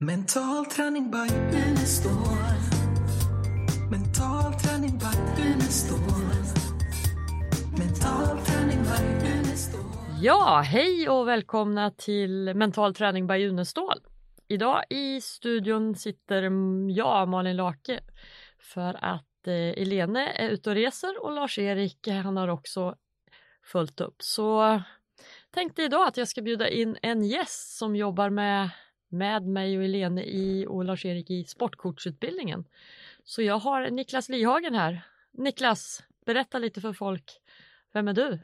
Mental 0.00 0.66
träning 0.66 1.10
by 1.10 1.34
Unestål. 1.68 2.12
Mental 3.90 4.52
träning 4.52 4.98
by 4.98 5.42
Unestål. 5.42 5.98
Mental 7.78 8.38
träning 8.44 8.82
by 8.82 9.28
Unestål. 9.28 9.80
Ja, 10.20 10.62
hej 10.64 11.08
och 11.08 11.28
välkomna 11.28 11.90
till 11.90 12.54
Mental 12.54 12.94
träning 12.94 13.26
by 13.26 13.46
Unestål. 13.46 14.00
Idag 14.48 14.84
i 14.90 15.20
studion 15.20 15.94
sitter 15.94 16.42
jag, 16.90 17.28
Malin 17.28 17.56
Lake, 17.56 18.00
för 18.58 19.04
att 19.04 19.46
eh, 19.46 19.54
Elene 19.54 20.32
är 20.32 20.48
ute 20.48 20.70
och 20.70 20.76
reser 20.76 21.24
och 21.24 21.32
Lars-Erik 21.32 22.08
han 22.08 22.36
har 22.36 22.48
också 22.48 22.94
fullt 23.64 24.00
upp. 24.00 24.16
Så 24.18 24.80
tänkte 25.50 25.82
idag 25.82 26.08
att 26.08 26.16
jag 26.16 26.28
ska 26.28 26.42
bjuda 26.42 26.68
in 26.68 26.96
en 27.02 27.24
gäst 27.24 27.76
som 27.76 27.96
jobbar 27.96 28.30
med, 28.30 28.70
med 29.18 29.46
mig 29.46 29.78
och 29.78 29.84
Elene 29.84 30.22
i, 30.22 30.66
och 30.68 30.84
Lars-Erik 30.84 31.30
i 31.30 31.44
sportkortsutbildningen. 31.44 32.64
Så 33.24 33.42
jag 33.42 33.58
har 33.58 33.90
Niklas 33.90 34.28
Lihagen 34.28 34.74
här. 34.74 35.02
Niklas, 35.32 36.02
berätta 36.26 36.58
lite 36.58 36.80
för 36.80 36.92
folk. 36.92 37.40
Vem 37.92 38.08
är 38.08 38.12
du? 38.12 38.38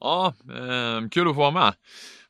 Ja, 0.00 0.34
eh, 0.48 1.08
kul 1.08 1.28
att 1.28 1.34
få 1.34 1.40
vara 1.40 1.50
med 1.50 1.74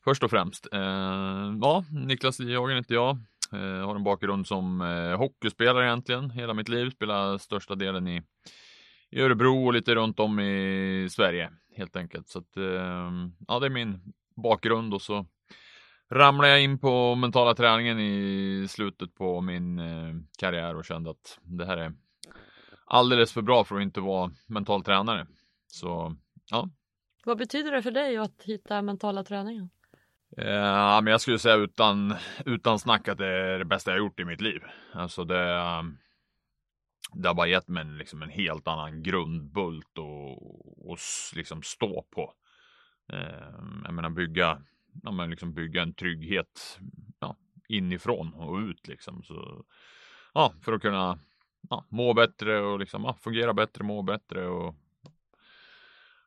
först 0.05 0.23
och 0.23 0.31
främst. 0.31 0.69
Eh, 0.73 1.55
ja, 1.61 1.85
Niklas 1.91 2.39
Lihagen 2.39 2.77
heter 2.77 2.95
jag. 2.95 3.19
Eh, 3.53 3.87
har 3.87 3.97
en 3.97 4.05
bakgrund 4.05 4.47
som 4.47 4.81
eh, 4.81 5.19
hockeyspelare 5.19 5.87
egentligen 5.87 6.31
hela 6.31 6.55
mitt 6.55 6.69
liv. 6.69 6.91
Spelar 6.91 7.39
största 7.39 7.75
delen 7.75 8.09
i, 8.09 8.23
i 9.11 9.21
Örebro 9.21 9.67
och 9.67 9.73
lite 9.73 9.95
runt 9.95 10.21
om 10.21 10.41
i 10.41 11.09
Sverige 11.11 11.51
helt 11.77 11.97
enkelt. 11.97 12.29
Så 12.29 12.39
att, 12.39 12.57
eh, 12.57 13.11
ja, 13.49 13.59
det 13.59 13.67
är 13.67 13.71
min 13.71 14.13
bakgrund 14.37 14.95
och 14.95 15.03
så 15.03 15.27
ramlade 16.11 16.49
jag 16.51 16.63
in 16.63 16.79
på 16.79 17.15
mentala 17.15 17.55
träningen 17.55 18.01
i 18.01 18.67
slutet 18.69 19.15
på 19.15 19.41
min 19.41 19.79
eh, 19.79 20.15
karriär 20.39 20.77
och 20.77 20.85
kände 20.85 21.11
att 21.11 21.39
det 21.43 21.67
här 21.67 21.77
är 21.77 21.93
alldeles 22.85 23.33
för 23.33 23.43
bra 23.43 23.65
för 23.65 23.77
att 23.77 23.83
inte 23.83 24.01
vara 24.01 24.31
mental 24.47 24.85
tränare. 24.85 25.27
Så 25.67 26.17
ja, 26.51 26.69
Vad 27.25 27.39
betyder 27.39 27.73
det 27.73 27.83
för 27.83 27.91
dig 27.91 28.17
att 28.17 28.43
hitta 28.43 28.83
mentala 28.83 29.25
träningen? 29.25 29.71
Ja, 30.37 31.01
men 31.01 31.11
jag 31.11 31.21
skulle 31.21 31.39
säga 31.39 31.55
utan, 31.55 32.15
utan 32.47 32.79
snack 32.79 33.09
att 33.09 33.19
det 33.19 33.27
är 33.27 33.59
det 33.59 33.65
bästa 33.65 33.91
jag 33.91 33.99
gjort 33.99 34.21
i 34.21 34.25
mitt 34.25 34.41
liv. 34.41 34.63
Alltså 34.93 35.25
det, 35.25 35.45
det 37.13 37.29
har 37.29 37.35
bara 37.35 37.47
gett 37.47 37.69
mig 37.69 37.85
liksom 37.85 38.23
en 38.23 38.31
helt 38.31 38.69
annan 38.69 39.03
grundbult 39.03 39.99
och, 39.99 40.91
och 40.91 40.97
s- 40.99 41.33
liksom 41.37 41.63
stå 41.63 42.03
på. 42.15 42.33
Eh, 43.13 43.55
Jag 43.85 43.95
menar 43.95 44.11
bygga, 44.11 44.63
ja, 45.03 45.11
men 45.11 45.31
liksom 45.31 45.55
bygga 45.55 45.83
en 45.83 45.95
trygghet 45.95 46.81
ja, 47.19 47.37
inifrån 47.69 48.35
och 48.35 48.59
ut 48.59 48.89
liksom. 48.89 49.23
Så, 49.23 49.65
ja, 50.35 50.55
för 50.63 50.73
att 50.73 50.83
kunna 50.83 51.19
ja, 51.71 51.87
må 51.89 52.15
bättre 52.15 52.61
och 52.61 52.79
liksom, 52.79 53.05
ja, 53.05 53.17
fungera 53.21 53.55
bättre, 53.55 53.85
må 53.85 54.03
bättre 54.03 54.47
och 54.47 54.75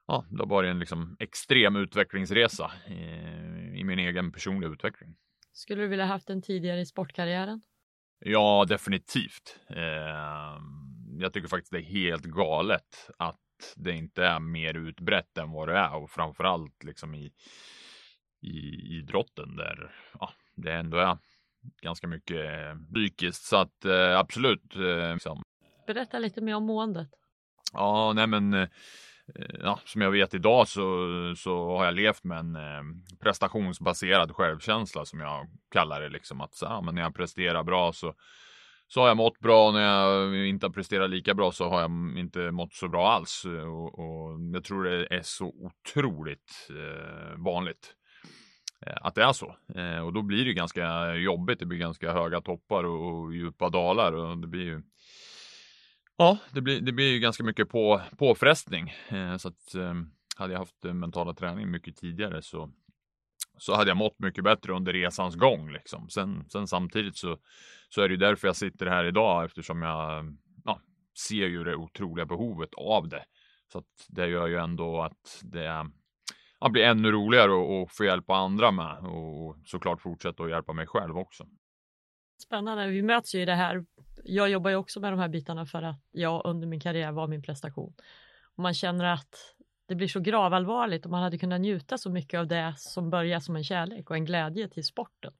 ja, 0.08 0.25
det 0.30 0.38
har 0.38 0.47
varit 0.47 0.69
en 0.69 0.80
liksom 0.80 1.16
extrem 1.19 1.75
utvecklingsresa 1.75 2.72
eh, 2.88 3.75
i 3.75 3.84
min 3.84 4.00
egen 4.00 4.31
personliga 4.31 4.72
utveckling. 4.72 5.16
Skulle 5.53 5.81
du 5.81 5.88
vilja 5.88 6.06
haft 6.06 6.28
den 6.28 6.41
tidigare 6.41 6.80
i 6.81 6.86
sportkarriären? 6.86 7.61
Ja, 8.19 8.66
definitivt. 8.69 9.59
Eh, 9.69 10.61
jag 11.19 11.34
tycker 11.34 11.47
faktiskt 11.47 11.72
det 11.72 11.80
är 11.80 11.81
helt 11.81 12.25
galet 12.25 13.09
att 13.17 13.39
det 13.75 13.91
inte 13.91 14.25
är 14.25 14.39
mer 14.39 14.73
utbrett 14.73 15.38
än 15.38 15.52
vad 15.52 15.67
det 15.67 15.78
är 15.78 15.95
och 15.95 16.09
framförallt 16.09 16.84
liksom 16.84 17.16
i, 17.16 17.31
i 18.44 18.97
idrotten 18.97 19.55
där 19.55 19.91
ja, 20.19 20.33
det 20.55 20.73
ändå 20.73 20.97
är 20.97 21.17
ganska 21.81 22.08
mycket 22.08 22.45
eh, 22.45 22.75
psykiskt. 22.94 23.44
Så 23.44 23.58
att 23.58 23.85
eh, 23.85 24.19
absolut. 24.19 24.75
Eh, 24.75 25.13
liksom. 25.13 25.44
Berätta 25.88 26.19
lite 26.19 26.41
mer 26.41 26.55
om 26.55 26.66
måendet. 26.66 27.08
Ja, 27.73 28.13
nej 28.16 28.27
men 28.27 28.67
ja, 29.59 29.79
som 29.85 30.01
jag 30.01 30.12
vet 30.12 30.34
idag 30.34 30.68
så, 30.68 31.07
så 31.38 31.78
har 31.78 31.85
jag 31.85 31.94
levt 31.94 32.23
med 32.23 32.40
en 32.40 32.57
prestationsbaserad 33.19 34.31
självkänsla 34.31 35.06
som 35.06 35.19
jag 35.19 35.47
kallar 35.72 36.01
det 36.01 36.09
liksom 36.09 36.41
att 36.41 36.53
så, 36.53 36.66
ja, 36.66 36.81
men 36.81 36.95
när 36.95 37.01
jag 37.01 37.16
presterar 37.16 37.63
bra 37.63 37.94
så 37.94 38.13
så 38.88 39.01
har 39.01 39.07
jag 39.07 39.18
mått 39.18 39.39
bra 39.39 39.68
och 39.68 39.73
när 39.73 39.81
jag 39.81 40.47
inte 40.47 40.66
har 40.66 40.72
presterat 40.72 41.09
lika 41.09 41.34
bra 41.34 41.51
så 41.51 41.69
har 41.69 41.81
jag 41.81 41.91
inte 42.18 42.51
mått 42.51 42.73
så 42.73 42.88
bra 42.88 43.12
alls 43.12 43.45
och, 43.45 44.00
och 44.00 44.39
jag 44.53 44.63
tror 44.63 44.84
det 44.84 45.16
är 45.16 45.22
så 45.22 45.45
otroligt 45.47 46.69
eh, 46.69 47.38
vanligt 47.38 47.95
Eh, 48.85 48.97
att 49.01 49.16
det 49.16 49.23
är 49.23 49.33
så 49.33 49.55
eh, 49.75 49.99
och 49.99 50.13
då 50.13 50.21
blir 50.21 50.45
det 50.45 50.53
ganska 50.53 51.16
jobbigt. 51.16 51.59
Det 51.59 51.66
blir 51.66 51.79
ganska 51.79 52.13
höga 52.13 52.41
toppar 52.41 52.83
och, 52.83 53.23
och 53.23 53.33
djupa 53.33 53.69
dalar 53.69 54.13
och 54.13 54.38
det 54.38 54.47
blir 54.47 54.63
ju 54.63 54.81
Ja, 56.17 56.38
det 56.51 56.61
blir, 56.61 56.81
det 56.81 56.91
blir 56.91 57.13
ju 57.13 57.19
ganska 57.19 57.44
mycket 57.44 57.69
på, 57.69 58.01
påfrestning. 58.17 58.94
Eh, 59.09 59.38
så 59.38 59.47
att 59.47 59.75
hade 60.35 60.53
jag 60.53 60.59
haft 60.59 60.83
mentala 60.83 61.33
träning 61.33 61.71
mycket 61.71 61.97
tidigare 61.97 62.41
så, 62.41 62.71
så 63.57 63.75
hade 63.75 63.89
jag 63.89 63.97
mått 63.97 64.19
mycket 64.19 64.44
bättre 64.44 64.73
under 64.73 64.94
resans 64.94 65.35
gång. 65.35 65.71
Liksom. 65.71 66.09
Sen, 66.09 66.50
sen 66.50 66.67
samtidigt 66.67 67.17
så, 67.17 67.38
så 67.89 68.01
är 68.01 68.07
det 68.07 68.13
ju 68.13 68.19
därför 68.19 68.47
jag 68.47 68.55
sitter 68.55 68.85
här 68.85 69.05
idag 69.05 69.45
eftersom 69.45 69.81
jag 69.81 70.35
ja, 70.65 70.79
ser 71.27 71.47
ju 71.47 71.63
det 71.63 71.75
otroliga 71.75 72.25
behovet 72.25 72.73
av 72.73 73.09
det. 73.09 73.25
Så 73.71 73.79
att 73.79 74.05
det 74.07 74.27
gör 74.27 74.47
ju 74.47 74.57
ändå 74.57 75.01
att 75.01 75.41
det 75.41 75.91
ja, 76.63 76.69
bli 76.69 76.84
ännu 76.84 77.12
roligare 77.12 77.51
och, 77.51 77.81
och 77.81 77.91
få 77.91 78.06
hjälpa 78.06 78.35
andra 78.35 78.72
med 78.72 78.97
och 78.97 79.56
såklart 79.66 80.01
fortsätta 80.01 80.44
att 80.44 80.50
hjälpa 80.50 80.74
mig 80.74 80.88
själv 80.88 81.18
också. 81.18 81.47
Spännande, 82.44 82.88
vi 82.88 83.01
möts 83.01 83.35
ju 83.35 83.41
i 83.41 83.46
det 83.46 83.56
här. 83.56 83.85
Jag 84.24 84.50
jobbar 84.50 84.69
ju 84.69 84.75
också 84.75 85.00
med 85.00 85.13
de 85.13 85.19
här 85.19 85.28
bitarna 85.28 85.66
för 85.66 85.81
att 85.81 86.01
jag 86.12 86.41
under 86.46 86.68
min 86.68 86.79
karriär 86.79 87.12
var 87.12 87.28
min 87.28 87.41
prestation. 87.41 87.94
Och 88.56 88.63
man 88.63 88.74
känner 88.74 89.06
att 89.06 89.56
det 89.88 89.96
blir 89.96 90.07
så 90.07 90.19
gravallvarligt 90.19 91.06
och 91.06 91.12
man 91.12 91.24
hade 91.24 91.38
kunnat 91.38 91.62
njuta 91.62 91.97
så 91.97 92.09
mycket 92.09 92.40
av 92.40 92.47
det 92.47 92.74
som 92.78 93.09
börjar 93.09 93.40
som 93.40 93.56
en 93.56 93.63
kärlek 93.63 94.09
och 94.09 94.16
en 94.16 94.25
glädje 94.25 94.68
till 94.68 94.85
sporten. 94.85 95.34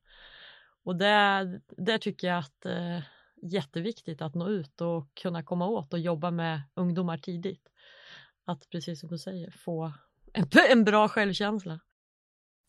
Och 0.84 0.96
där, 0.96 1.62
där 1.78 1.98
tycker 1.98 2.28
jag 2.28 2.38
att 2.38 2.66
eh, 2.66 3.00
jätteviktigt 3.42 4.22
att 4.22 4.36
nå 4.36 4.50
ut 4.50 4.82
och 4.82 5.08
kunna 5.14 5.44
komma 5.44 5.68
åt 5.68 5.94
och 5.94 6.00
jobba 6.00 6.32
med 6.32 6.62
ungdomar 6.74 7.18
tidigt. 7.18 7.70
Att 8.46 8.70
precis 8.70 9.00
som 9.00 9.10
du 9.10 9.18
säger 9.18 9.52
få 9.52 9.94
en, 10.70 10.84
bra 10.84 11.08
självkänsla. 11.08 11.80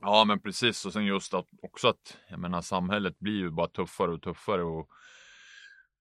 Ja, 0.01 0.25
men 0.25 0.41
precis. 0.41 0.87
Och 0.87 0.93
sen 0.93 1.05
just 1.07 1.35
att 1.35 1.47
också 1.63 1.89
att 1.89 2.17
jag 2.29 2.39
menar, 2.39 2.61
samhället 2.61 3.19
blir 3.19 3.33
ju 3.39 3.51
bara 3.51 3.69
tuffare 3.69 4.11
och 4.11 4.23
tuffare 4.23 4.63
och, 4.63 4.89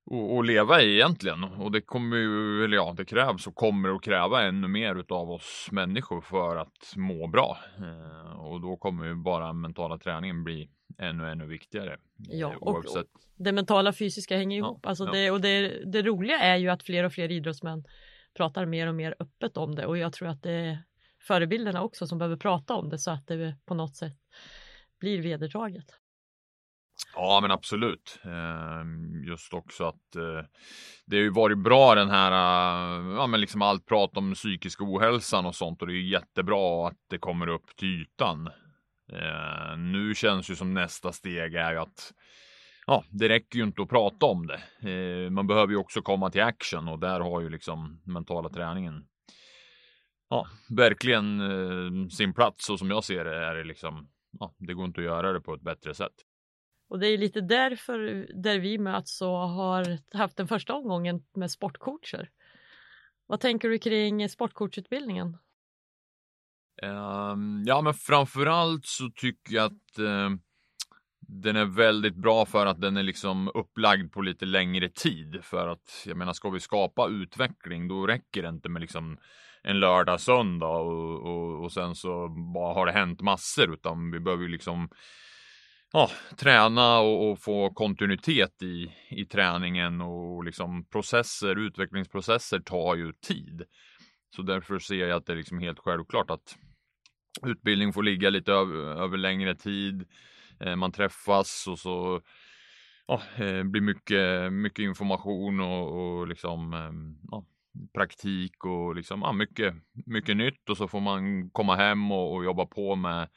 och, 0.05 0.35
och 0.35 0.43
leva 0.45 0.81
i 0.81 0.93
egentligen. 0.93 1.43
Och 1.43 1.71
det 1.71 1.81
kommer 1.81 2.17
ju, 2.17 2.63
eller 2.65 2.77
ja, 2.77 2.93
det 2.97 3.05
krävs 3.05 3.47
och 3.47 3.55
kommer 3.55 3.95
att 3.95 4.01
kräva 4.03 4.41
ännu 4.43 4.67
mer 4.67 4.95
utav 4.95 5.31
oss 5.31 5.67
människor 5.71 6.21
för 6.21 6.55
att 6.57 6.93
må 6.95 7.27
bra. 7.27 7.57
Eh, 7.77 8.39
och 8.39 8.61
då 8.61 8.77
kommer 8.77 9.05
ju 9.05 9.15
bara 9.15 9.53
mentala 9.53 9.97
träningen 9.97 10.43
bli 10.43 10.69
ännu, 10.97 11.29
ännu 11.31 11.47
viktigare. 11.47 11.97
Ja, 12.17 12.51
Eh, 12.51 12.57
och- 12.57 12.67
oavsett. 12.75 13.07
det 13.35 13.51
mentala 13.51 13.89
och 13.89 13.97
fysiska 13.97 14.37
hänger 14.37 14.57
Ja, 14.57 14.65
ihop. 14.65 14.85
Alltså 14.85 15.05
ja. 15.05 15.11
det, 15.11 15.31
och 15.31 15.41
det, 15.41 15.83
det 15.91 16.01
roliga 16.01 16.39
är 16.39 16.55
ju 16.57 16.69
att 16.69 16.83
fler 16.83 17.03
och 17.03 17.13
fler 17.13 17.31
idrottsmän 17.31 17.83
pratar 18.37 18.65
mer 18.65 18.87
och 18.87 18.95
mer 18.95 19.15
öppet 19.19 19.57
om 19.57 19.75
det 19.75 19.85
och 19.85 19.97
jag 19.97 20.13
tror 20.13 20.27
att 20.27 20.43
det 20.43 20.79
förebilderna 21.27 21.81
också 21.83 22.07
som 22.07 22.17
behöver 22.17 22.37
prata 22.37 22.73
om 22.73 22.89
det 22.89 22.99
så 22.99 23.11
att 23.11 23.27
det 23.27 23.55
på 23.65 23.73
något 23.73 23.95
sätt 23.95 24.17
blir 24.99 25.21
vedertaget. 25.21 25.85
Ja, 27.15 27.39
men 27.41 27.51
absolut. 27.51 28.19
Ehm, 28.23 29.23
just 29.23 29.53
också 29.53 29.83
att 29.83 30.15
eh, 30.15 30.45
det 31.05 31.15
har 31.15 31.23
ju 31.23 31.29
varit 31.29 31.57
bra 31.57 31.95
den 31.95 32.09
här, 32.09 32.31
eh, 32.31 33.15
ja 33.15 33.27
men 33.27 33.41
liksom 33.41 33.61
allt 33.61 33.85
prat 33.85 34.17
om 34.17 34.33
psykisk 34.33 34.81
ohälsan 34.81 35.45
och 35.45 35.55
sånt 35.55 35.81
och 35.81 35.87
det 35.87 35.93
är 35.93 36.11
jättebra 36.11 36.87
att 36.87 36.97
det 37.09 37.17
kommer 37.17 37.47
upp 37.47 37.75
till 37.75 38.01
ytan. 38.01 38.49
Ehm, 39.13 39.91
nu 39.91 40.15
känns 40.15 40.49
ju 40.49 40.55
som 40.55 40.73
nästa 40.73 41.11
steg 41.11 41.55
är 41.55 41.71
ju 41.71 41.77
att 41.77 42.13
ja, 42.87 43.03
det 43.09 43.29
räcker 43.29 43.57
ju 43.57 43.63
inte 43.63 43.81
att 43.81 43.89
prata 43.89 44.25
om 44.25 44.47
det. 44.47 44.89
Ehm, 44.89 45.33
man 45.33 45.47
behöver 45.47 45.73
ju 45.73 45.77
också 45.77 46.01
komma 46.01 46.29
till 46.29 46.43
action 46.43 46.87
och 46.87 46.99
där 46.99 47.19
har 47.19 47.41
ju 47.41 47.49
liksom 47.49 48.01
mentala 48.05 48.49
träningen 48.49 49.05
ja, 50.33 50.47
verkligen 50.69 51.39
eh, 51.41 52.07
sin 52.07 52.33
plats 52.33 52.69
och 52.69 52.79
som 52.79 52.89
jag 52.89 53.03
ser 53.03 53.25
det 53.25 53.35
är 53.35 53.55
det 53.55 53.63
liksom, 53.63 54.09
ja, 54.39 54.55
det 54.57 54.73
går 54.73 54.85
inte 54.85 55.01
att 55.01 55.05
göra 55.05 55.33
det 55.33 55.41
på 55.41 55.53
ett 55.53 55.61
bättre 55.61 55.93
sätt. 55.93 56.13
Och 56.89 56.99
det 56.99 57.07
är 57.07 57.17
lite 57.17 57.41
därför 57.41 58.27
där 58.43 58.59
vi 58.59 58.77
möts 58.77 59.21
och 59.21 59.49
har 59.49 59.97
haft 60.17 60.37
den 60.37 60.47
första 60.47 60.73
omgången 60.73 61.23
med 61.35 61.51
sportcoacher. 61.51 62.29
Vad 63.27 63.39
tänker 63.39 63.69
du 63.69 63.79
kring 63.79 64.29
sportcoachutbildningen? 64.29 65.37
Ehm, 66.81 67.63
ja, 67.65 67.81
men 67.81 67.93
framförallt 67.93 68.85
så 68.85 69.09
tycker 69.15 69.55
jag 69.55 69.65
att 69.65 69.97
ehm, 69.97 70.39
den 71.19 71.55
är 71.55 71.65
väldigt 71.65 72.15
bra 72.15 72.45
för 72.45 72.65
att 72.65 72.81
den 72.81 72.97
är 72.97 73.03
liksom 73.03 73.51
upplagd 73.53 74.11
på 74.11 74.21
lite 74.21 74.45
längre 74.45 74.89
tid. 74.89 75.39
För 75.43 75.67
att 75.67 76.03
jag 76.05 76.17
menar, 76.17 76.33
ska 76.33 76.49
vi 76.49 76.59
skapa 76.59 77.07
utveckling, 77.07 77.87
då 77.87 78.07
räcker 78.07 78.41
det 78.41 78.49
inte 78.49 78.69
med 78.69 78.81
liksom 78.81 79.17
en 79.63 79.79
lördag, 79.79 80.21
söndag 80.21 80.77
och, 80.77 81.21
och, 81.21 81.63
och 81.63 81.71
sen 81.71 81.95
så 81.95 82.29
bara 82.53 82.73
har 82.73 82.85
det 82.85 82.91
hänt 82.91 83.21
massor, 83.21 83.73
utan 83.73 84.11
vi 84.11 84.19
behöver 84.19 84.43
ju 84.43 84.49
liksom 84.49 84.89
ja, 85.93 86.09
träna 86.37 86.99
och, 86.99 87.31
och, 87.31 87.39
få 87.39 87.73
kontinuitet 87.73 88.63
i, 88.63 88.93
i 89.09 89.25
träningen 89.25 90.01
och 90.01 90.43
liksom 90.43 90.85
processer, 90.85 91.55
utvecklingsprocesser 91.55 92.59
tar 92.59 92.95
ju 92.95 93.13
tid. 93.13 93.63
Så 94.35 94.41
därför 94.41 94.79
ser 94.79 95.07
jag 95.07 95.11
att 95.11 95.25
det 95.25 95.33
är 95.33 95.37
liksom 95.37 95.59
helt 95.59 95.79
självklart 95.79 96.29
att 96.29 96.57
utbildning 97.45 97.93
får 97.93 98.03
ligga 98.03 98.29
lite 98.29 98.51
över, 98.51 99.03
över 99.03 99.17
längre 99.17 99.55
tid. 99.55 100.05
Eh, 100.59 100.75
man 100.75 100.91
träffas 100.91 101.67
och 101.67 101.79
så 101.79 102.21
ja, 103.07 103.21
eh, 103.35 103.63
blir 103.63 103.81
mycket, 103.81 104.53
mycket 104.53 104.83
information 104.83 105.59
och, 105.59 106.17
och 106.19 106.27
liksom 106.27 106.73
eh, 106.73 106.91
ja, 107.31 107.45
praktik 107.93 108.65
och 108.65 108.95
liksom 108.95 109.21
ja, 109.21 109.33
mycket, 109.33 109.75
mycket 110.05 110.37
nytt 110.37 110.69
och 110.69 110.77
så 110.77 110.87
får 110.87 110.99
man 110.99 111.49
komma 111.49 111.75
hem 111.75 112.11
och, 112.11 112.33
och 112.33 112.43
jobba 112.43 112.65
på 112.65 112.95
med 112.95 113.29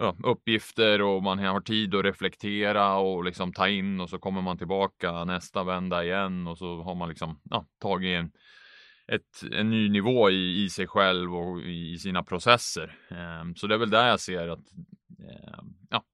ja, 0.00 0.16
uppgifter 0.24 1.02
och 1.02 1.22
man 1.22 1.38
har 1.38 1.60
tid 1.60 1.94
att 1.94 2.04
reflektera 2.04 2.96
och 2.96 3.24
liksom 3.24 3.52
ta 3.52 3.68
in 3.68 4.00
och 4.00 4.10
så 4.10 4.18
kommer 4.18 4.42
man 4.42 4.58
tillbaka 4.58 5.24
nästa 5.24 5.64
vända 5.64 6.04
igen 6.04 6.46
och 6.46 6.58
så 6.58 6.82
har 6.82 6.94
man 6.94 7.08
liksom 7.08 7.40
ja, 7.50 7.66
tagit 7.80 8.18
en, 8.18 8.32
ett, 9.12 9.52
en 9.52 9.70
ny 9.70 9.88
nivå 9.88 10.30
i, 10.30 10.64
i 10.64 10.70
sig 10.70 10.86
själv 10.86 11.34
och 11.34 11.60
i, 11.60 11.92
i 11.92 11.98
sina 11.98 12.22
processer. 12.22 12.98
Um, 13.10 13.54
så 13.54 13.66
det 13.66 13.74
är 13.74 13.78
väl 13.78 13.90
där 13.90 14.08
jag 14.08 14.20
ser 14.20 14.48
att 14.48 14.72
um, 15.58 15.76
ja, 15.90 16.04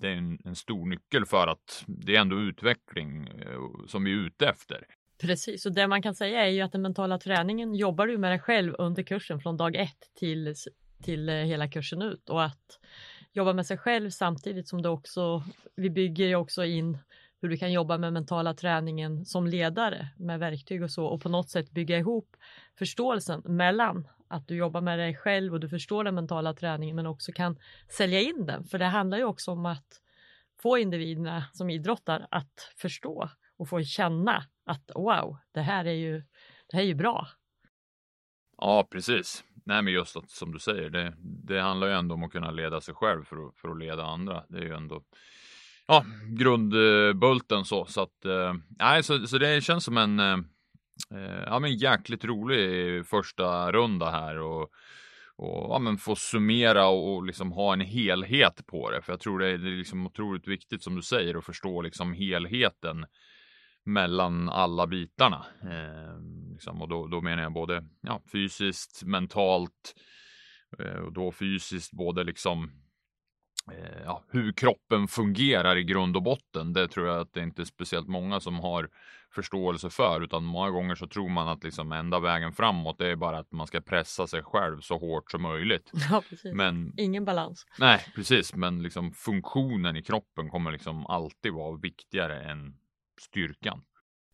det 0.00 0.08
är 0.08 0.16
en, 0.16 0.38
en, 0.44 0.56
stor 0.56 0.86
nyckel 0.86 1.26
för 1.26 1.46
att 1.46 1.84
det 1.86 2.16
är 2.16 2.20
ändå 2.20 2.40
utveckling 2.40 3.28
uh, 3.28 3.86
som 3.86 4.04
vi 4.04 4.12
är 4.12 4.16
ute 4.16 4.48
efter. 4.48 4.84
Precis, 5.20 5.66
och 5.66 5.72
det 5.72 5.86
man 5.86 6.02
kan 6.02 6.14
säga 6.14 6.46
är 6.46 6.50
ju 6.50 6.60
att 6.60 6.72
den 6.72 6.82
mentala 6.82 7.18
träningen 7.18 7.74
jobbar 7.74 8.06
du 8.06 8.18
med 8.18 8.32
dig 8.32 8.38
själv 8.38 8.74
under 8.78 9.02
kursen 9.02 9.40
från 9.40 9.56
dag 9.56 9.76
ett 9.76 10.10
till, 10.14 10.54
till 11.02 11.28
eh, 11.28 11.34
hela 11.34 11.68
kursen 11.68 12.02
ut 12.02 12.30
och 12.30 12.44
att 12.44 12.78
jobba 13.32 13.52
med 13.52 13.66
sig 13.66 13.78
själv 13.78 14.10
samtidigt 14.10 14.68
som 14.68 14.82
det 14.82 14.88
också, 14.88 15.42
vi 15.76 15.90
bygger 15.90 16.26
ju 16.26 16.34
också 16.34 16.64
in 16.64 16.98
hur 17.40 17.48
du 17.48 17.56
kan 17.56 17.72
jobba 17.72 17.98
med 17.98 18.12
mentala 18.12 18.54
träningen 18.54 19.26
som 19.26 19.46
ledare 19.46 20.08
med 20.16 20.38
verktyg 20.38 20.82
och 20.82 20.90
så 20.90 21.06
och 21.06 21.22
på 21.22 21.28
något 21.28 21.50
sätt 21.50 21.70
bygga 21.70 21.98
ihop 21.98 22.36
förståelsen 22.78 23.42
mellan 23.44 24.08
att 24.28 24.48
du 24.48 24.56
jobbar 24.56 24.80
med 24.80 24.98
dig 24.98 25.16
själv 25.16 25.52
och 25.52 25.60
du 25.60 25.68
förstår 25.68 26.04
den 26.04 26.14
mentala 26.14 26.54
träningen 26.54 26.96
men 26.96 27.06
också 27.06 27.32
kan 27.32 27.58
sälja 27.88 28.20
in 28.20 28.46
den. 28.46 28.64
För 28.64 28.78
det 28.78 28.84
handlar 28.84 29.18
ju 29.18 29.24
också 29.24 29.50
om 29.50 29.66
att 29.66 30.00
få 30.62 30.78
individerna 30.78 31.44
som 31.52 31.70
idrottar 31.70 32.26
att 32.30 32.72
förstå 32.76 33.30
och 33.56 33.68
få 33.68 33.82
känna 33.82 34.44
att 34.68 34.90
wow, 34.94 35.36
det 35.54 35.60
här 35.60 35.84
är 35.84 35.92
ju, 35.92 36.22
det 36.68 36.76
här 36.76 36.82
är 36.82 36.86
ju 36.86 36.94
bra. 36.94 37.28
Ja, 38.56 38.88
precis. 38.90 39.44
Nej, 39.66 39.82
men 39.82 39.92
just 39.92 40.16
att 40.16 40.30
som 40.30 40.52
du 40.52 40.58
säger, 40.58 40.90
det, 40.90 41.14
det 41.20 41.60
handlar 41.60 41.86
ju 41.86 41.92
ändå 41.92 42.14
om 42.14 42.22
att 42.22 42.32
kunna 42.32 42.50
leda 42.50 42.80
sig 42.80 42.94
själv 42.94 43.24
för 43.24 43.36
att, 43.46 43.56
för 43.56 43.68
att 43.68 43.78
leda 43.78 44.04
andra. 44.04 44.44
Det 44.48 44.58
är 44.58 44.62
ju 44.62 44.74
ändå 44.74 45.02
ja, 45.86 46.04
grundbulten 46.38 47.64
så. 47.64 47.86
Så 47.86 48.02
att, 48.02 48.24
eh, 48.24 48.54
nej, 48.78 49.02
så, 49.02 49.26
så 49.26 49.38
det 49.38 49.64
känns 49.64 49.84
som 49.84 49.96
en 49.96 50.20
eh, 50.20 50.38
eh 51.14 51.42
ja, 51.46 51.58
men 51.58 51.76
jäkligt 51.76 52.24
rolig 52.24 53.06
första 53.06 53.72
runda 53.72 54.10
här 54.10 54.38
och, 54.38 54.62
och 55.36 55.74
ja, 55.74 55.78
men 55.78 55.98
få 55.98 56.16
summera 56.16 56.86
och, 56.86 57.14
och 57.14 57.24
liksom 57.24 57.52
ha 57.52 57.72
en 57.72 57.80
helhet 57.80 58.66
på 58.66 58.90
det. 58.90 59.02
För 59.02 59.12
jag 59.12 59.20
tror 59.20 59.38
det 59.38 59.48
är, 59.48 59.58
det 59.58 59.68
är 59.68 59.76
liksom 59.76 60.06
otroligt 60.06 60.48
viktigt 60.48 60.82
som 60.82 60.96
du 60.96 61.02
säger 61.02 61.34
att 61.34 61.44
förstå 61.44 61.82
liksom 61.82 62.12
helheten 62.12 63.06
mellan 63.88 64.48
alla 64.48 64.86
bitarna. 64.86 65.46
Eh, 65.62 66.20
liksom, 66.52 66.82
och 66.82 66.88
då, 66.88 67.06
då, 67.06 67.20
menar 67.20 67.42
jag 67.42 67.52
både 67.52 67.84
ja, 68.00 68.20
fysiskt, 68.32 69.02
mentalt 69.04 69.94
eh, 70.78 71.00
och 71.00 71.12
då 71.12 71.32
fysiskt 71.32 71.92
både 71.92 72.24
liksom 72.24 72.70
eh, 73.72 74.02
ja, 74.04 74.24
hur 74.28 74.52
kroppen 74.52 75.08
fungerar 75.08 75.76
i 75.76 75.84
grund 75.84 76.16
och 76.16 76.22
botten. 76.22 76.72
Det 76.72 76.88
tror 76.88 77.06
jag 77.06 77.20
att 77.20 77.32
det 77.32 77.42
inte 77.42 77.62
är 77.62 77.66
speciellt 77.66 78.08
många 78.08 78.40
som 78.40 78.60
har 78.60 78.88
förståelse 79.34 79.90
för, 79.90 80.20
utan 80.20 80.44
många 80.44 80.70
gånger 80.70 80.94
så 80.94 81.06
tror 81.06 81.28
man 81.28 81.48
att 81.48 81.64
liksom 81.64 81.92
enda 81.92 82.20
vägen 82.20 82.52
framåt 82.52 82.98
det 82.98 83.06
är 83.06 83.16
bara 83.16 83.38
att 83.38 83.52
man 83.52 83.66
ska 83.66 83.80
pressa 83.80 84.26
sig 84.26 84.42
själv 84.42 84.80
så 84.80 84.98
hårt 84.98 85.30
som 85.30 85.42
möjligt. 85.42 85.90
Ja, 86.10 86.22
precis. 86.28 86.54
Men, 86.54 86.92
Ingen 86.96 87.24
balans. 87.24 87.66
Nej, 87.78 88.00
precis. 88.14 88.54
Men 88.54 88.82
liksom 88.82 89.12
funktionen 89.12 89.96
i 89.96 90.02
kroppen 90.02 90.50
kommer 90.50 90.72
liksom 90.72 91.06
alltid 91.06 91.52
vara 91.52 91.76
viktigare 91.76 92.42
än 92.42 92.74
styrkan. 93.20 93.82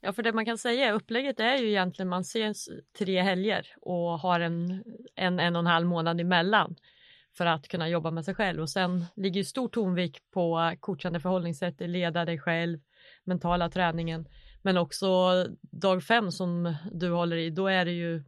Ja, 0.00 0.12
för 0.12 0.22
det 0.22 0.32
man 0.32 0.44
kan 0.44 0.58
säga, 0.58 0.92
upplägget 0.92 1.40
är 1.40 1.56
ju 1.56 1.69
egentligen 1.69 2.08
man 2.08 2.20
ses 2.20 2.69
tre 2.98 3.22
helger 3.22 3.75
och 3.81 4.19
har 4.19 4.40
en, 4.40 4.84
en, 5.14 5.40
en 5.40 5.56
och 5.56 5.60
en 5.60 5.66
halv 5.66 5.86
månad 5.86 6.20
emellan 6.20 6.76
för 7.36 7.46
att 7.46 7.69
kunna 7.69 7.88
jobba 7.88 8.10
med 8.10 8.25
sig 8.25 8.34
själv 8.34 8.62
och 8.62 8.70
sen 8.70 9.04
ligger 9.16 9.36
ju 9.36 9.44
stor 9.44 9.69
tonvikt 9.69 10.31
på 10.31 10.75
coachande 10.81 11.20
förhållningssätt, 11.20 11.81
leda 11.81 12.25
dig 12.25 12.38
själv, 12.38 12.78
mentala 13.25 13.70
träningen, 13.70 14.28
men 14.62 14.76
också 14.76 15.06
dag 15.60 16.02
fem 16.02 16.31
som 16.31 16.75
du 16.92 17.10
håller 17.10 17.36
i, 17.36 17.50
då 17.50 17.66
är 17.66 17.84
det 17.84 17.92
ju 17.92 18.22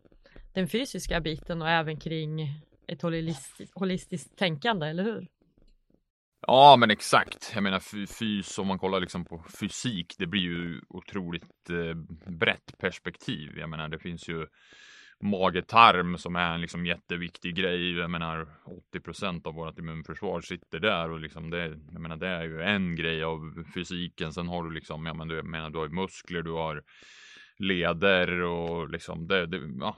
den 0.52 0.68
fysiska 0.68 1.20
biten 1.20 1.62
och 1.62 1.70
även 1.70 2.00
kring 2.00 2.62
ett 2.86 3.02
holistiskt, 3.02 3.72
holistiskt 3.74 4.38
tänkande, 4.38 4.86
eller 4.86 5.04
hur? 5.04 5.28
Ja, 6.40 6.76
men 6.76 6.90
exakt. 6.90 7.52
Jag 7.54 7.62
menar 7.62 8.06
fys, 8.06 8.58
om 8.58 8.66
man 8.66 8.78
kollar 8.78 9.00
liksom 9.00 9.24
på 9.24 9.44
fysik, 9.60 10.14
det 10.18 10.26
blir 10.26 10.42
ju 10.42 10.80
otroligt 10.88 11.70
eh, 11.70 11.94
brett 12.32 12.78
perspektiv. 12.78 13.58
Jag 13.58 13.70
menar, 13.70 13.88
det 13.88 13.98
finns 13.98 14.28
ju 14.28 14.46
mage-tarm 15.20 16.18
som 16.18 16.36
är 16.36 16.54
en 16.54 16.60
liksom 16.60 16.86
jätteviktig 16.86 17.54
grej. 17.54 17.98
Jag 17.98 18.10
menar 18.10 18.48
80% 18.94 19.46
av 19.46 19.54
vårt 19.54 19.78
immunförsvar 19.78 20.40
sitter 20.40 20.80
där 20.80 21.10
och 21.10 21.20
liksom 21.20 21.50
det, 21.50 21.78
jag 21.92 22.00
menar, 22.00 22.16
det 22.16 22.28
är 22.28 22.44
ju 22.44 22.62
en 22.62 22.96
grej 22.96 23.24
av 23.24 23.64
fysiken. 23.74 24.32
Sen 24.32 24.48
har 24.48 24.64
du 24.64 24.70
liksom, 24.70 25.06
jag 25.06 25.16
menar, 25.16 25.30
du, 25.30 25.36
jag 25.36 25.46
menar, 25.46 25.70
du 25.70 25.78
har 25.78 25.88
muskler, 25.88 26.42
du 26.42 26.52
har 26.52 26.82
leder 27.58 28.40
och 28.40 28.90
liksom 28.90 29.26
det, 29.26 29.46
det 29.46 29.60
ja. 29.80 29.96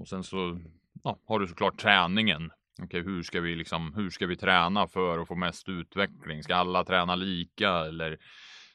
och 0.00 0.08
sen 0.08 0.24
så 0.24 0.60
ja, 1.02 1.18
har 1.26 1.38
du 1.38 1.46
såklart 1.46 1.78
träningen 1.78 2.50
Okej, 2.82 3.02
hur 3.02 3.22
ska 3.22 3.40
vi 3.40 3.56
liksom, 3.56 3.94
hur 3.94 4.10
ska 4.10 4.26
vi 4.26 4.36
träna 4.36 4.86
för 4.86 5.18
att 5.18 5.28
få 5.28 5.34
mest 5.34 5.68
utveckling? 5.68 6.42
Ska 6.42 6.54
alla 6.54 6.84
träna 6.84 7.14
lika 7.14 7.70
eller 7.70 8.18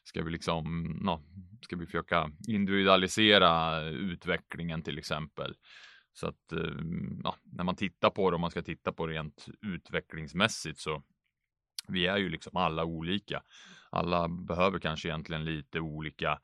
ska 0.04 0.24
vi 0.24 0.31
liksom, 0.31 0.84
no, 1.02 1.24
ska 1.62 1.75
vi 1.75 1.86
försöka 1.86 2.31
individualisera 2.48 3.81
utvecklingen 3.84 4.84
till 4.84 4.98
exempel? 4.98 5.56
Så 6.13 6.28
att 6.28 6.52
eh, 6.52 6.74
ja, 7.24 7.36
när 7.44 7.63
man 7.63 7.75
tittar 7.75 8.10
på 8.10 8.30
det, 8.30 8.36
om 8.36 8.42
man 8.42 8.52
ska 8.52 8.62
titta 8.62 8.92
på 8.94 9.07
rent 9.07 9.46
utvecklingsmässigt 9.62 10.80
så 10.80 11.04
vi 11.88 12.06
är 12.06 12.18
ju 12.18 12.30
liksom 12.30 12.58
alla 12.58 12.86
olika. 12.86 13.44
Alla 13.90 14.28
behöver 14.28 14.80
kanske 14.80 15.08
egentligen 15.08 15.46
lite 15.46 15.80
olika 15.80 16.40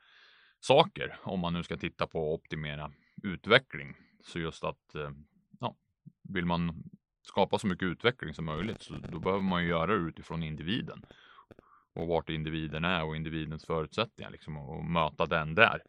saker 0.60 1.20
om 1.24 1.40
man 1.40 1.54
nu 1.54 1.64
ska 1.64 1.78
titta 1.78 2.08
på 2.08 2.34
att 2.34 2.40
optimera 2.40 2.92
utveckling. 3.24 3.96
Så 4.24 4.40
just 4.40 4.64
att 4.64 4.96
eh, 4.96 5.12
ja, 5.60 5.76
vill 6.24 6.46
man 6.46 6.84
skapa 7.24 7.60
så 7.60 7.68
mycket 7.68 7.86
utveckling 7.86 8.34
som 8.34 8.46
möjligt 8.46 8.82
så 8.82 8.94
då 8.94 9.20
behöver 9.20 9.44
man 9.44 9.64
ju 9.64 9.70
göra 9.70 9.86
det 9.88 10.10
utifrån 10.10 10.44
individen 10.44 11.06
och 11.94 12.08
vart 12.08 12.30
individen 12.30 12.86
är 12.86 13.04
och 13.04 13.16
individens 13.16 13.66
förutsättningar 13.66 14.32
liksom 14.32 14.58
och 14.58 14.86
möta 14.86 15.26
den 15.26 15.56
där. 15.56 15.82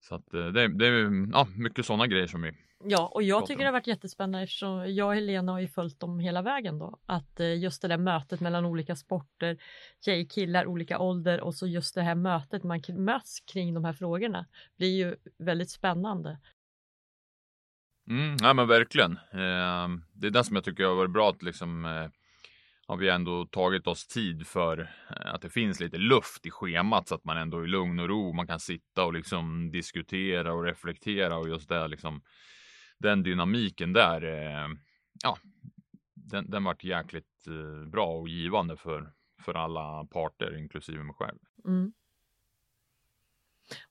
Så 0.00 0.14
att 0.14 0.34
eh, 0.34 0.46
det, 0.46 0.68
det 0.68 0.86
är 0.86 1.28
ja, 1.32 1.46
mycket 1.56 1.86
sådana 1.86 2.06
grejer 2.06 2.26
som 2.26 2.42
vi 2.42 2.52
Ja, 2.84 3.06
och 3.14 3.22
jag 3.22 3.46
tycker 3.46 3.58
det 3.58 3.66
har 3.66 3.72
varit 3.72 3.86
jättespännande 3.86 4.42
eftersom 4.42 4.94
jag 4.94 5.08
och 5.08 5.14
Helena 5.14 5.52
har 5.52 5.60
ju 5.60 5.68
följt 5.68 6.00
dem 6.00 6.20
hela 6.20 6.42
vägen 6.42 6.78
då. 6.78 6.98
Att 7.06 7.40
eh, 7.40 7.58
just 7.58 7.82
det 7.82 7.88
där 7.88 7.98
mötet 7.98 8.40
mellan 8.40 8.64
olika 8.64 8.96
sporter, 8.96 9.58
tjej, 10.04 10.28
killar, 10.28 10.66
olika 10.66 10.98
ålder 10.98 11.40
och 11.40 11.54
så 11.54 11.66
just 11.66 11.94
det 11.94 12.02
här 12.02 12.14
mötet 12.14 12.64
man 12.64 12.82
möts 12.88 13.40
kring 13.40 13.74
de 13.74 13.84
här 13.84 13.92
frågorna 13.92 14.46
blir 14.76 14.96
ju 14.96 15.16
väldigt 15.38 15.70
spännande. 15.70 16.38
Mm, 18.10 18.36
ja 18.40 18.54
men 18.54 18.68
verkligen. 18.68 19.12
Eh, 19.12 19.88
det 20.12 20.26
är 20.26 20.30
det 20.30 20.44
som 20.44 20.56
jag 20.56 20.64
tycker 20.64 20.84
har 20.84 20.94
varit 20.94 21.10
bra 21.10 21.30
att 21.30 21.42
liksom 21.42 21.84
eh, 21.84 22.08
har 22.86 22.96
vi 22.96 23.08
ändå 23.08 23.46
tagit 23.46 23.86
oss 23.86 24.06
tid 24.06 24.46
för 24.46 24.80
eh, 24.80 25.34
att 25.34 25.42
det 25.42 25.50
finns 25.50 25.80
lite 25.80 25.98
luft 25.98 26.46
i 26.46 26.50
schemat 26.50 27.08
så 27.08 27.14
att 27.14 27.24
man 27.24 27.36
ändå 27.36 27.64
i 27.64 27.68
lugn 27.68 27.98
och 27.98 28.08
ro 28.08 28.32
man 28.32 28.46
kan 28.46 28.60
sitta 28.60 29.04
och 29.04 29.12
liksom 29.12 29.70
diskutera 29.70 30.52
och 30.52 30.64
reflektera 30.64 31.36
och 31.36 31.48
just 31.48 31.68
det 31.68 31.88
liksom 31.88 32.22
den 32.98 33.22
dynamiken 33.22 33.92
där. 33.92 34.22
Eh, 34.24 34.68
ja, 35.24 35.38
den, 36.14 36.50
den 36.50 36.64
vart 36.64 36.84
jäkligt 36.84 37.46
eh, 37.46 37.88
bra 37.88 38.06
och 38.06 38.28
givande 38.28 38.76
för, 38.76 39.12
för 39.44 39.54
alla 39.54 40.04
parter, 40.04 40.58
inklusive 40.58 41.02
mig 41.02 41.14
själv. 41.14 41.38
Mm. 41.64 41.92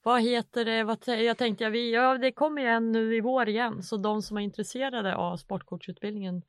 Vad 0.04 0.22
heter 0.22 0.66
det? 0.66 0.84
Vad, 0.84 1.08
jag 1.08 1.38
tänkte, 1.38 1.64
ja, 1.64 1.70
vi, 1.70 1.94
ja, 1.94 2.18
det 2.18 2.32
kommer 2.32 2.62
ju 2.62 2.68
en 2.68 2.92
nu 2.92 3.16
i 3.16 3.22
vår 3.22 3.50
igen, 3.50 3.84
så 3.84 3.98
de 3.98 4.22
som 4.22 4.38
är 4.38 4.42
intresserade 4.42 5.16
av 5.16 5.38
sportcoachutbildningen, 5.38 6.42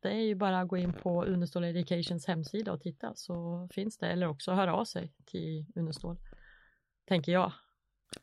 det 0.00 0.08
är 0.08 0.20
ju 0.20 0.34
bara 0.34 0.60
att 0.60 0.68
gå 0.68 0.76
in 0.76 0.92
på 0.92 1.24
Unestål 1.24 1.64
Educations 1.64 2.26
hemsida 2.26 2.72
och 2.72 2.80
titta 2.80 3.12
så 3.14 3.68
finns 3.72 3.98
det, 3.98 4.06
eller 4.06 4.28
också 4.28 4.52
höra 4.52 4.74
av 4.74 4.84
sig 4.84 5.12
till 5.26 5.66
Unestål, 5.74 6.16
tänker 7.08 7.32
jag. 7.32 7.52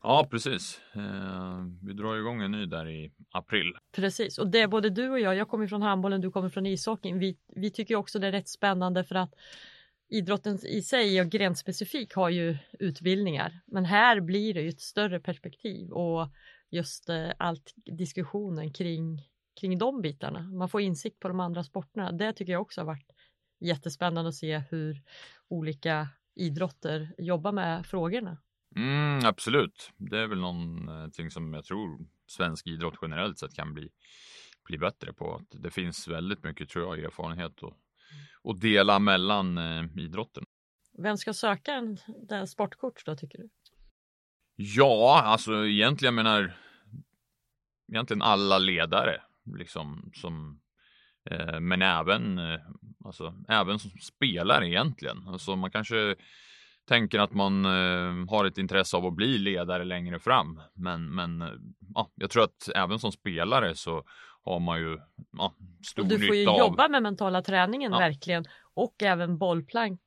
Ja, 0.02 0.28
precis. 0.32 0.82
Eh, 0.94 1.66
vi 1.82 1.94
drar 1.94 2.16
igång 2.18 2.42
en 2.42 2.52
ny 2.52 2.66
där 2.66 2.90
i 2.90 3.12
april. 3.32 3.74
Precis, 3.96 4.38
och 4.38 4.48
det 4.48 4.60
är 4.60 4.68
både 4.68 4.90
du 4.90 5.10
och 5.10 5.20
jag, 5.20 5.36
jag 5.36 5.50
kommer 5.50 5.68
från 5.68 5.82
handbollen, 5.82 6.22
du 6.22 6.32
kommer 6.32 6.50
från 6.50 6.66
ishockeyn. 6.66 7.20
Vi, 7.20 7.38
vi 7.56 7.72
tycker 7.72 7.96
också 7.96 8.20
det 8.20 8.28
är 8.28 8.32
rätt 8.32 8.50
spännande 8.50 9.04
för 9.04 9.16
att 9.16 9.34
idrotten 10.14 10.60
i 10.66 10.82
sig 10.82 11.22
och 11.22 11.30
grenspecifik 11.30 12.14
har 12.14 12.30
ju 12.30 12.58
utbildningar 12.80 13.60
men 13.66 13.86
här 13.86 14.22
blir 14.22 14.54
det 14.54 14.62
ju 14.62 14.70
ett 14.70 14.82
större 14.82 15.20
perspektiv 15.20 15.92
och 15.92 16.30
just 16.70 17.10
eh, 17.10 17.32
allt 17.38 17.74
diskussionen 17.76 18.74
kring, 18.74 19.30
kring 19.62 19.78
de 19.78 20.02
bitarna. 20.02 20.42
Man 20.42 20.70
får 20.70 20.82
insikt 20.82 21.20
på 21.20 21.28
de 21.28 21.40
andra 21.40 21.64
sporterna. 21.64 22.12
Det 22.12 22.34
tycker 22.34 22.52
jag 22.52 22.62
också 22.62 22.82
har 22.82 22.86
varit 22.86 23.12
jättespännande 23.60 24.30
att 24.30 24.36
se 24.36 24.58
hur 24.58 25.02
olika 25.48 26.08
idrotter 26.36 27.16
jobbar 27.18 27.52
med 27.52 27.86
frågorna. 27.86 28.38
Mm, 28.76 29.26
absolut, 29.26 29.92
det 29.98 30.20
är 30.20 30.28
väl 30.28 30.40
någonting 30.40 31.32
som 31.32 31.54
jag 31.54 31.66
tror 31.66 32.08
svensk 32.28 32.68
idrott 32.68 32.98
generellt 33.02 33.40
sett 33.40 33.56
kan 33.56 33.74
bli, 33.74 33.90
bli 34.66 34.78
bättre 34.78 35.14
på. 35.14 35.36
Att 35.36 35.62
det 35.64 35.72
finns 35.72 36.08
väldigt 36.08 36.44
mycket 36.44 36.70
tror 36.70 36.86
jag 36.86 37.06
erfarenhet 37.06 37.64
och, 37.64 37.74
och 38.44 38.60
dela 38.60 39.00
mellan 39.00 39.58
eh, 39.58 39.86
idrotten. 39.98 40.44
Vem 40.98 41.18
ska 41.18 41.34
söka 41.34 41.74
en, 41.74 41.98
en 42.30 42.48
sportkort 42.48 43.06
då 43.06 43.16
tycker 43.16 43.38
du? 43.38 43.50
Ja, 44.56 45.22
alltså 45.26 45.68
egentligen 45.68 46.16
menar 46.16 46.58
egentligen 47.92 48.22
alla 48.22 48.58
ledare 48.58 49.22
liksom 49.58 50.12
som 50.14 50.60
eh, 51.30 51.60
men 51.60 51.82
även 51.82 52.38
eh, 52.38 52.60
alltså 53.06 53.34
även 53.48 53.80
som 53.80 53.92
spelare 53.92 54.70
egentligen. 54.70 55.28
Alltså 55.28 55.56
man 55.56 55.72
kanske 55.72 56.16
tänker 56.88 57.20
att 57.20 57.34
man 57.34 57.66
eh, 57.66 58.30
har 58.30 58.46
ett 58.46 58.58
intresse 58.58 58.98
av 58.98 59.06
att 59.06 59.16
bli 59.16 59.38
ledare 59.38 59.84
längre 59.84 60.20
fram. 60.20 60.62
Men, 60.74 61.16
men 61.16 61.42
eh, 61.42 61.52
ja, 61.96 62.12
jag 62.16 62.30
tror 62.30 62.44
att 62.44 62.70
även 62.76 63.00
som 63.00 63.12
spelare 63.12 63.76
så 63.76 64.04
har 64.44 64.60
man 64.60 64.80
ju 64.80 65.00
ja, 65.32 65.54
stor 65.86 66.04
nytta 66.04 66.16
av... 66.16 66.20
Du 66.20 66.28
får 66.28 66.36
ju 66.36 66.48
av... 66.48 66.58
jobba 66.58 66.88
med 66.88 67.04
mentala 67.04 67.42
träningen 67.42 67.92
Ja. 67.92 67.98
verkligen 67.98 68.46
och 68.74 69.04
även 69.04 69.38
bollplank 69.38 70.02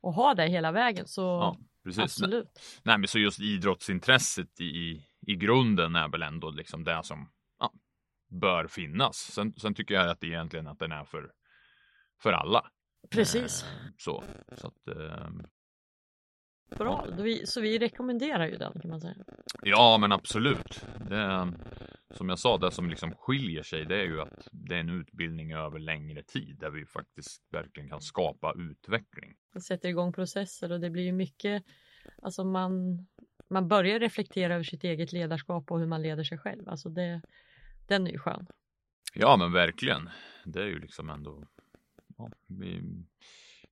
och 0.00 0.12
ha 0.14 0.34
det 0.34 0.46
hela 0.46 0.72
vägen 0.72 1.06
så 1.06 1.22
Ja, 1.22 1.56
absolut. 2.02 2.60
Nej, 2.82 2.98
men 2.98 3.08
så 3.08 3.18
just 3.18 3.40
idrottsintresset 3.40 4.60
i, 4.60 5.06
i 5.26 5.36
grunden 5.36 5.96
är 5.96 6.08
väl 6.08 6.22
ändå 6.22 6.50
liksom 6.50 6.84
det 6.84 7.00
som 7.04 7.30
ja, 7.58 7.72
bör 8.28 8.66
finnas. 8.66 9.16
Sen, 9.16 9.54
sen 9.56 9.74
tycker 9.74 9.94
jag 9.94 10.08
att 10.08 10.20
det 10.20 10.26
egentligen 10.26 10.66
att 10.66 10.78
den 10.78 10.92
är 10.92 11.04
för, 11.04 11.32
för 12.22 12.32
alla. 12.32 12.70
Precis, 13.10 13.62
Eh, 13.62 13.68
så, 13.98 14.24
så 14.56 14.66
att, 14.66 14.88
eh, 14.96 15.28
bra. 16.78 17.06
Vi, 17.18 17.46
så 17.46 17.60
vi 17.60 17.78
rekommenderar 17.78 18.46
ju 18.46 18.56
den 18.56 18.72
kan 18.80 18.90
man 18.90 19.00
säga. 19.00 19.14
Ja, 19.62 19.98
men 20.00 20.12
absolut. 20.12 20.84
Det, 21.08 21.52
som 22.10 22.28
jag 22.28 22.38
sa, 22.38 22.58
det 22.58 22.70
som 22.70 22.90
liksom 22.90 23.14
skiljer 23.14 23.62
sig, 23.62 23.84
det 23.84 23.96
är 23.96 24.04
ju 24.04 24.20
att 24.20 24.48
det 24.52 24.74
är 24.74 24.80
en 24.80 24.88
utbildning 24.88 25.52
över 25.52 25.78
längre 25.78 26.22
tid 26.22 26.58
där 26.60 26.70
vi 26.70 26.86
faktiskt 26.86 27.42
verkligen 27.50 27.88
kan 27.88 28.00
skapa 28.00 28.54
utveckling. 28.58 29.34
Man 29.54 29.60
sätter 29.62 29.88
igång 29.88 30.12
processer 30.12 30.72
och 30.72 30.80
det 30.80 30.90
blir 30.90 31.02
ju 31.02 31.12
mycket, 31.12 31.64
alltså 32.22 32.44
man, 32.44 32.72
man 33.50 33.68
börjar 33.68 34.00
reflektera 34.00 34.54
över 34.54 34.64
sitt 34.64 34.84
eget 34.84 35.12
ledarskap 35.12 35.70
och 35.70 35.78
hur 35.78 35.86
man 35.86 36.02
leder 36.02 36.24
sig 36.24 36.38
själv. 36.38 36.68
Alltså 36.68 36.88
det, 36.88 37.22
den 37.88 38.06
är 38.06 38.10
ju 38.10 38.18
skön. 38.18 38.46
Ja, 39.14 39.36
men 39.36 39.52
verkligen. 39.52 40.10
Det 40.44 40.62
är 40.62 40.66
ju 40.66 40.78
liksom 40.78 41.10
ändå. 41.10 41.44
Ja, 42.18 42.30
vi, 42.46 42.82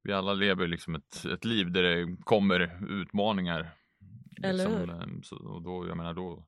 vi 0.02 0.12
alla 0.12 0.35
lever 0.35 0.66
liksom 0.69 0.95
ett, 0.95 1.25
ett 1.25 1.45
liv 1.45 1.71
där 1.73 1.83
det 1.83 2.16
kommer 2.25 2.87
utmaningar. 2.90 3.71
Eller 4.42 4.69
Liksom, 4.69 4.90
eh, 4.90 5.21
så, 5.23 5.37
och 5.37 5.62
då, 5.62 5.88
jag 5.88 5.97
menar 5.97 6.14
då, 6.14 6.47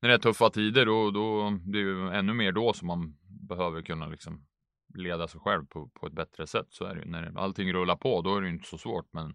när 0.00 0.08
det 0.08 0.14
är 0.14 0.18
tuffa 0.18 0.50
tider, 0.50 0.86
då, 0.86 1.10
då 1.10 1.50
det 1.64 1.78
är 1.78 1.82
ju 1.82 2.08
ännu 2.10 2.32
mer 2.32 2.52
då 2.52 2.72
som 2.72 2.86
man 2.86 3.16
behöver 3.48 3.82
kunna 3.82 4.06
liksom 4.06 4.46
leda 4.94 5.28
sig 5.28 5.40
själv 5.40 5.66
på, 5.66 5.88
på 5.88 6.06
ett 6.06 6.12
bättre 6.12 6.46
sätt. 6.46 6.66
Så 6.70 6.84
är 6.84 6.94
det 6.94 7.00
ju. 7.00 7.10
När 7.10 7.38
allting 7.38 7.72
rullar 7.72 7.96
på, 7.96 8.22
då 8.22 8.36
är 8.36 8.40
det 8.40 8.46
ju 8.46 8.52
inte 8.52 8.68
så 8.68 8.78
svårt. 8.78 9.08
Men 9.12 9.34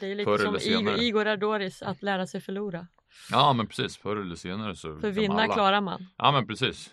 Det 0.00 0.06
är 0.06 0.14
lite 0.14 0.38
som 0.38 0.58
senare. 0.58 0.98
Igor, 0.98 1.26
Ardoris, 1.26 1.82
att 1.82 2.02
lära 2.02 2.26
sig 2.26 2.40
förlora. 2.40 2.86
ja, 3.30 3.52
men 3.52 3.66
precis. 3.66 3.96
Förr 3.96 4.16
eller 4.16 4.34
senare 4.34 4.76
så. 4.76 4.88
För 5.00 5.06
liksom 5.08 5.22
vinna 5.22 5.34
alla- 5.42 5.54
klarar 5.54 5.80
man. 5.80 6.06
Ja, 6.16 6.32
men 6.32 6.46
precis. 6.46 6.90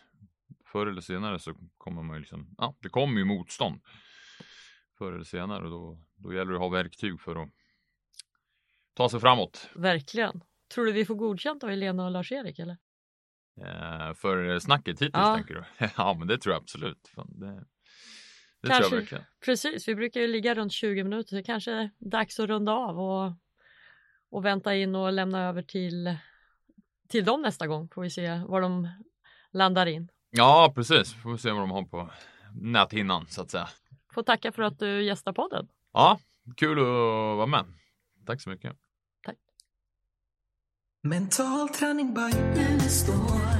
Förr 0.71 0.87
eller 0.87 1.01
senare 1.01 1.39
så 1.39 1.53
kommer 1.77 2.03
man 2.03 2.15
ju 2.15 2.19
liksom, 2.19 2.55
ja, 2.57 2.75
det 2.79 2.89
kommer 2.89 3.17
ju 3.19 3.25
motstånd. 3.25 3.81
Förr 4.99 5.11
eller 5.13 5.23
senare 5.23 5.63
och 5.63 5.69
då, 5.71 5.99
då 6.15 6.33
gäller 6.33 6.51
det 6.51 6.57
att 6.57 6.61
ha 6.61 6.69
verktyg 6.69 7.21
för 7.21 7.35
att 7.43 7.49
ta 8.93 9.09
sig 9.09 9.19
framåt. 9.19 9.69
Verkligen. 9.75 10.43
Tror 10.73 10.85
du 10.85 10.91
vi 10.91 11.05
får 11.05 11.15
godkänt 11.15 11.63
av 11.63 11.69
Helena 11.69 12.05
och 12.05 12.11
Lars-Erik 12.11 12.59
eller? 12.59 12.77
Eh, 13.61 14.13
för 14.13 14.59
snacket 14.59 14.93
hittills 14.93 15.11
Ja. 15.13 15.35
tänker 15.35 15.53
du? 15.53 15.63
ja, 15.97 16.15
men 16.19 16.27
det 16.27 16.37
tror 16.37 16.53
jag 16.53 16.61
absolut. 16.61 17.11
Fan, 17.15 17.39
det 17.39 17.65
det 18.61 18.67
tror 18.67 18.79
Kanske. 18.79 18.95
jag 18.95 18.99
verkligen. 19.01 19.23
Precis, 19.45 19.87
vi 19.87 19.95
brukar 19.95 20.21
ju 20.21 20.27
ligga 20.27 20.55
runt 20.55 20.71
20 20.73 21.03
minuter. 21.03 21.35
Det 21.35 21.43
kanske 21.43 21.71
är 21.71 21.89
dags 21.97 22.39
att 22.39 22.49
runda 22.49 22.71
av 22.71 22.99
och, 22.99 23.33
och 24.29 24.45
vänta 24.45 24.75
in 24.75 24.95
och 24.95 25.13
lämna 25.13 25.43
över 25.47 25.61
till, 25.61 26.15
till 27.07 27.25
dem 27.25 27.41
nästa 27.41 27.67
gång. 27.67 27.89
Får 27.89 28.01
vi 28.01 28.09
se 28.09 28.37
var 28.47 28.61
de 28.61 28.89
landar 29.51 29.85
in. 29.85 30.09
Ja, 30.29 30.71
precis. 30.75 31.13
Får 31.13 31.31
vi 31.31 31.37
se 31.37 31.51
vad 31.51 31.61
de 31.61 31.71
har 31.71 31.83
på 31.83 32.09
näthinnan 32.53 33.25
så 33.27 33.41
att 33.41 33.51
säga. 33.51 33.69
Får 34.13 34.23
tacka 34.23 34.51
för 34.51 34.63
att 34.63 34.79
du 34.79 35.03
gästar 35.03 35.33
podden. 35.33 35.67
Ja, 35.93 36.19
kul 36.57 36.79
att 36.79 36.85
vara 37.37 37.45
med. 37.45 37.65
Tack 38.25 38.41
så 38.41 38.49
mycket. 38.49 38.77
Mental 41.03 41.69
träning 41.69 42.13
by 42.13 42.21
Unestål. 42.21 42.35
Mental 42.53 42.59
träning 42.59 42.59
by 42.59 42.61
Unestål. 42.73 43.58